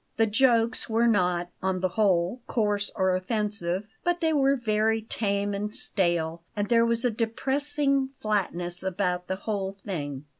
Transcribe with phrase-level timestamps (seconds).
[0.17, 5.53] The jokes were not, on the whole, coarse or offensive; but they were very tame
[5.53, 10.25] and stale, and there was a depressing flatness about the whole thing.